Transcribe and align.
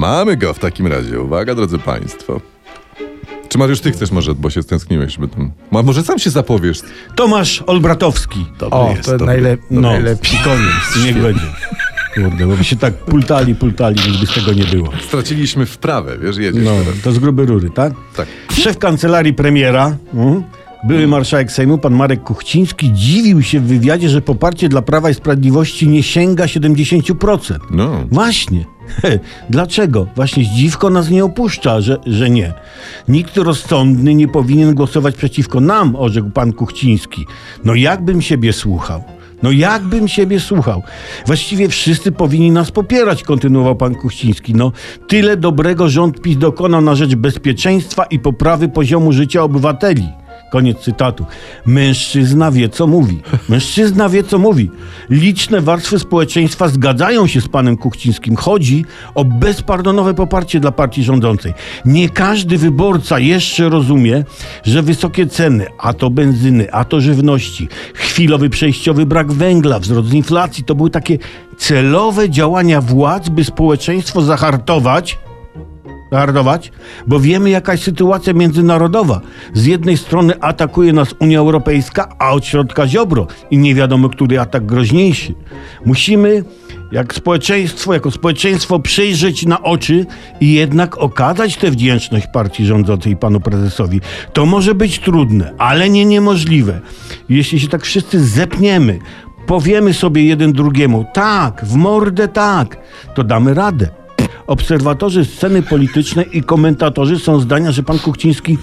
Mamy 0.00 0.36
go 0.36 0.54
w 0.54 0.58
takim 0.58 0.86
razie. 0.86 1.20
Uwaga, 1.20 1.54
drodzy 1.54 1.78
Państwo. 1.78 2.40
Czy 3.48 3.58
Mariusz, 3.58 3.80
ty 3.80 3.90
chcesz 3.92 4.10
może, 4.10 4.34
bo 4.34 4.50
się 4.50 4.62
stęskniłeś, 4.62 5.12
żeby 5.12 5.28
tam... 5.28 5.50
Ma- 5.70 5.82
Może 5.82 6.02
sam 6.02 6.18
się 6.18 6.30
zapowiesz. 6.30 6.80
Tomasz 7.14 7.62
Olbratowski. 7.66 8.46
Dobry 8.58 8.78
O, 8.78 8.90
jest, 8.96 9.04
to 9.04 9.18
dobry. 9.18 9.26
najlep- 9.26 9.58
No, 9.70 9.80
najlepiej. 9.80 10.34
i 10.40 10.44
koniec. 10.44 10.96
Niech 11.06 11.22
będzie. 11.22 11.40
Kurde, 12.14 12.46
bo 12.46 12.56
by 12.56 12.64
się 12.64 12.76
tak 12.76 12.94
pultali, 12.94 13.54
pultali, 13.54 13.96
nic 14.10 14.20
by 14.20 14.26
z 14.26 14.34
tego 14.34 14.52
nie 14.52 14.64
było. 14.64 14.88
Straciliśmy 15.08 15.66
wprawę, 15.66 16.18
wiesz, 16.18 16.36
jedziesz 16.36 16.64
No, 16.64 16.70
teraz. 16.84 17.00
to 17.04 17.12
z 17.12 17.18
grubej 17.18 17.46
rury, 17.46 17.70
tak? 17.70 17.92
Tak. 18.16 18.28
Szef 18.52 18.78
kancelarii 18.78 19.34
premiera, 19.34 19.96
mm, 20.14 20.42
były 20.84 21.06
marszałek 21.06 21.52
Sejmu, 21.52 21.78
pan 21.78 21.94
Marek 21.94 22.22
Kuchciński, 22.22 22.92
dziwił 22.92 23.42
się 23.42 23.60
w 23.60 23.64
wywiadzie, 23.64 24.08
że 24.08 24.22
poparcie 24.22 24.68
dla 24.68 24.82
Prawa 24.82 25.10
i 25.10 25.14
Sprawiedliwości 25.14 25.88
nie 25.88 26.02
sięga 26.02 26.44
70%. 26.46 27.58
No. 27.70 28.04
Właśnie. 28.10 28.64
Dlaczego? 29.50 30.06
Właśnie 30.16 30.44
zdziwko 30.44 30.90
nas 30.90 31.10
nie 31.10 31.24
opuszcza, 31.24 31.80
że, 31.80 31.96
że 32.06 32.30
nie. 32.30 32.52
Nikt 33.08 33.36
rozsądny 33.36 34.14
nie 34.14 34.28
powinien 34.28 34.74
głosować 34.74 35.16
przeciwko 35.16 35.60
nam, 35.60 35.96
orzekł 35.96 36.30
pan 36.30 36.52
Kuchciński. 36.52 37.26
No 37.64 37.74
jakbym 37.74 38.22
siebie 38.22 38.52
słuchał. 38.52 39.04
No 39.42 39.50
jakbym 39.50 40.08
siebie 40.08 40.40
słuchał. 40.40 40.82
Właściwie 41.26 41.68
wszyscy 41.68 42.12
powinni 42.12 42.50
nas 42.50 42.70
popierać, 42.70 43.22
kontynuował 43.22 43.76
pan 43.76 43.94
Kuchciński. 43.94 44.54
No 44.54 44.72
tyle 45.08 45.36
dobrego 45.36 45.88
rząd 45.88 46.20
PiS 46.20 46.38
dokonał 46.38 46.80
na 46.80 46.94
rzecz 46.94 47.14
bezpieczeństwa 47.14 48.04
i 48.04 48.18
poprawy 48.18 48.68
poziomu 48.68 49.12
życia 49.12 49.42
obywateli. 49.42 50.08
Koniec 50.50 50.78
cytatu. 50.78 51.26
Mężczyzna 51.66 52.50
wie, 52.50 52.68
co 52.68 52.86
mówi. 52.86 53.22
Mężczyzna 53.48 54.08
wie, 54.08 54.24
co 54.24 54.38
mówi. 54.38 54.70
Liczne 55.10 55.60
warstwy 55.60 55.98
społeczeństwa 55.98 56.68
zgadzają 56.68 57.26
się 57.26 57.40
z 57.40 57.48
panem 57.48 57.76
Kuchcińskim. 57.76 58.36
Chodzi 58.36 58.84
o 59.14 59.24
bezpardonowe 59.24 60.14
poparcie 60.14 60.60
dla 60.60 60.72
partii 60.72 61.04
rządzącej. 61.04 61.54
Nie 61.84 62.08
każdy 62.08 62.58
wyborca 62.58 63.18
jeszcze 63.18 63.68
rozumie, 63.68 64.24
że 64.64 64.82
wysokie 64.82 65.26
ceny, 65.26 65.66
a 65.78 65.92
to 65.92 66.10
benzyny, 66.10 66.72
a 66.72 66.84
to 66.84 67.00
żywności, 67.00 67.68
chwilowy 67.94 68.50
przejściowy 68.50 69.06
brak 69.06 69.32
węgla, 69.32 69.78
wzrost 69.78 70.12
inflacji, 70.12 70.64
to 70.64 70.74
były 70.74 70.90
takie 70.90 71.18
celowe 71.58 72.30
działania 72.30 72.80
władz, 72.80 73.28
by 73.28 73.44
społeczeństwo 73.44 74.22
zahartować 74.22 75.18
hardować, 76.10 76.72
bo 77.06 77.20
wiemy 77.20 77.50
jaka 77.50 77.72
jest 77.72 77.84
sytuacja 77.84 78.32
międzynarodowa. 78.32 79.20
Z 79.54 79.66
jednej 79.66 79.96
strony 79.96 80.40
atakuje 80.40 80.92
nas 80.92 81.14
Unia 81.20 81.38
Europejska, 81.38 82.08
a 82.18 82.30
od 82.30 82.46
środka 82.46 82.86
Ziobro 82.86 83.26
i 83.50 83.58
nie 83.58 83.74
wiadomo, 83.74 84.08
który 84.08 84.40
atak 84.40 84.66
groźniejszy. 84.66 85.34
Musimy 85.84 86.44
jak 86.92 87.14
społeczeństwo, 87.14 87.94
jako 87.94 88.10
społeczeństwo 88.10 88.78
przyjrzeć 88.78 89.46
na 89.46 89.62
oczy 89.62 90.06
i 90.40 90.52
jednak 90.52 90.98
okazać 90.98 91.56
tę 91.56 91.70
wdzięczność 91.70 92.26
partii 92.32 92.66
rządzącej 92.66 93.12
i 93.12 93.16
panu 93.16 93.40
prezesowi. 93.40 94.00
To 94.32 94.46
może 94.46 94.74
być 94.74 94.98
trudne, 94.98 95.52
ale 95.58 95.88
nie 95.88 96.04
niemożliwe. 96.04 96.80
Jeśli 97.28 97.60
się 97.60 97.68
tak 97.68 97.82
wszyscy 97.82 98.24
zepniemy, 98.24 98.98
powiemy 99.46 99.94
sobie 99.94 100.24
jeden 100.24 100.52
drugiemu, 100.52 101.04
tak, 101.14 101.64
w 101.64 101.76
mordę 101.76 102.28
tak, 102.28 102.76
to 103.14 103.24
damy 103.24 103.54
radę. 103.54 104.05
Obserwatorzy 104.46 105.24
sceny 105.24 105.62
politycznej 105.62 106.36
i 106.38 106.42
komentatorzy 106.42 107.18
są 107.18 107.40
zdania, 107.40 107.72
że 107.72 107.82
pan 107.82 107.98
Kuchciński 107.98 108.58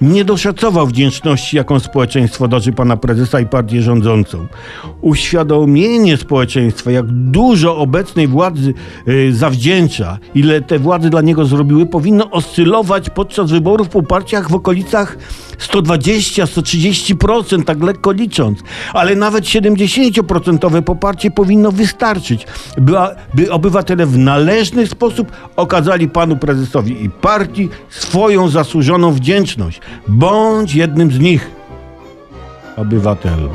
nie 0.00 0.24
doszacował 0.24 0.86
wdzięczności, 0.86 1.56
jaką 1.56 1.80
społeczeństwo 1.80 2.48
darzy 2.48 2.72
pana 2.72 2.96
prezesa 2.96 3.40
i 3.40 3.46
partię 3.46 3.82
rządzącą. 3.82 4.46
Uświadomienie 5.00 6.16
społeczeństwa, 6.16 6.90
jak 6.90 7.06
dużo 7.06 7.76
obecnej 7.76 8.28
władzy 8.28 8.74
y, 9.08 9.34
zawdzięcza, 9.34 10.18
ile 10.34 10.60
te 10.60 10.78
władze 10.78 11.10
dla 11.10 11.20
niego 11.20 11.44
zrobiły, 11.44 11.86
powinno 11.86 12.30
oscylować 12.30 13.10
podczas 13.10 13.50
wyborów 13.50 13.88
po 13.88 14.02
partiach 14.02 14.50
w 14.50 14.54
okolicach 14.54 15.18
120-130%, 15.58 17.64
tak 17.64 17.82
lekko 17.82 18.12
licząc. 18.12 18.58
Ale 18.92 19.16
nawet 19.16 19.44
70% 19.44 20.82
poparcie 20.82 21.30
powinno 21.30 21.72
wystarczyć, 21.72 22.46
by, 22.78 22.92
by 23.34 23.52
obywatele 23.52 24.06
w 24.06 24.18
należny 24.18 24.86
sposób 24.86 25.32
okazali 25.56 26.08
panu 26.08 26.36
prezesowi 26.36 27.04
i 27.04 27.10
partii 27.10 27.68
swoją 27.88 28.48
zasłużoną 28.48 29.12
wdzięczność. 29.12 29.80
Bądź 30.08 30.74
jednym 30.74 31.10
z 31.10 31.18
nich, 31.18 31.50
obywatelu. 32.76 33.50